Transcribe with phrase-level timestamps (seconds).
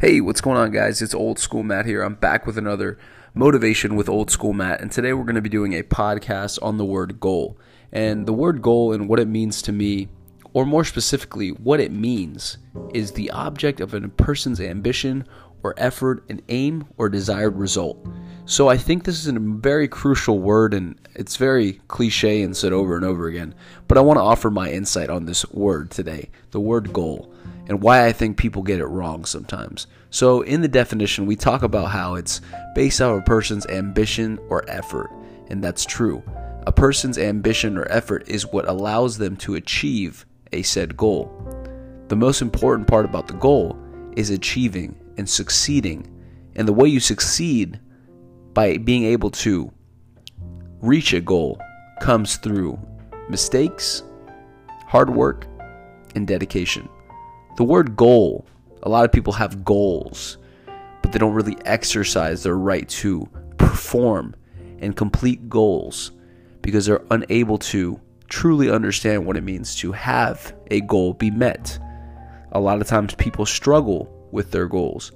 [0.00, 1.00] Hey, what's going on, guys?
[1.00, 2.02] It's Old School Matt here.
[2.02, 2.98] I'm back with another
[3.32, 6.78] Motivation with Old School Matt, and today we're going to be doing a podcast on
[6.78, 7.56] the word goal.
[7.92, 10.08] And the word goal and what it means to me,
[10.52, 12.58] or more specifically, what it means,
[12.92, 15.28] is the object of a person's ambition
[15.64, 18.06] or effort, an aim or desired result.
[18.44, 22.74] So I think this is a very crucial word and it's very cliche and said
[22.74, 23.54] over and over again.
[23.88, 27.32] But I want to offer my insight on this word today, the word goal,
[27.66, 29.86] and why I think people get it wrong sometimes.
[30.10, 32.42] So in the definition, we talk about how it's
[32.74, 35.10] based on a person's ambition or effort,
[35.48, 36.22] and that's true.
[36.66, 41.32] A person's ambition or effort is what allows them to achieve a said goal.
[42.08, 43.78] The most important part about the goal
[44.16, 46.10] is achieving and succeeding.
[46.56, 47.80] And the way you succeed
[48.52, 49.72] by being able to
[50.80, 51.60] reach a goal
[52.00, 52.78] comes through
[53.28, 54.02] mistakes,
[54.86, 55.46] hard work,
[56.14, 56.88] and dedication.
[57.56, 58.46] The word goal,
[58.82, 60.38] a lot of people have goals,
[61.02, 63.28] but they don't really exercise their right to
[63.58, 64.34] perform
[64.78, 66.12] and complete goals
[66.62, 71.78] because they're unable to truly understand what it means to have a goal be met.
[72.54, 75.12] A lot of times people struggle with their goals.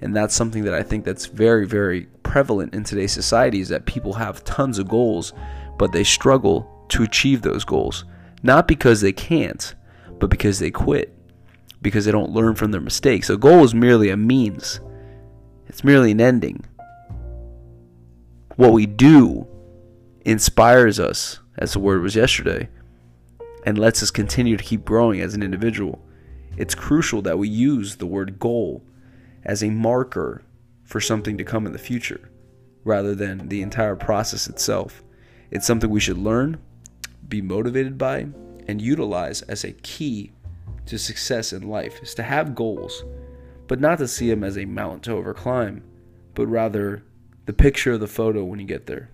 [0.00, 3.86] And that's something that I think that's very, very prevalent in today's society is that
[3.86, 5.32] people have tons of goals,
[5.78, 8.04] but they struggle to achieve those goals.
[8.42, 9.74] Not because they can't,
[10.18, 11.14] but because they quit,
[11.82, 13.30] because they don't learn from their mistakes.
[13.30, 14.80] A goal is merely a means,
[15.66, 16.64] it's merely an ending.
[18.56, 19.46] What we do
[20.24, 22.68] inspires us, as the word was yesterday,
[23.64, 26.02] and lets us continue to keep growing as an individual
[26.60, 28.82] it's crucial that we use the word goal
[29.44, 30.42] as a marker
[30.84, 32.30] for something to come in the future
[32.84, 35.02] rather than the entire process itself.
[35.50, 36.58] It's something we should learn,
[37.26, 38.26] be motivated by,
[38.68, 40.32] and utilize as a key
[40.84, 43.04] to success in life is to have goals,
[43.66, 45.80] but not to see them as a mountain to overclimb,
[46.34, 47.02] but rather
[47.46, 49.08] the picture of the photo when you get there.